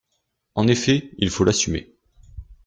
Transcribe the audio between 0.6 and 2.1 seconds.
effet! Il faut l’assumer.